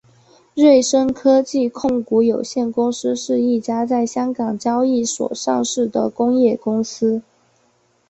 [0.55, 7.21] 瑞声科技控股有限公司是一家在香港交易所上市的工业公司。